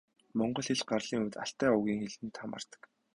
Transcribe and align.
Монгол 0.37 0.65
хэл 0.67 0.81
гарлын 0.89 1.21
хувьд 1.21 1.39
Алтай 1.43 1.69
овгийн 1.75 2.01
хэлэнд 2.01 2.35
хамаардаг. 2.39 2.81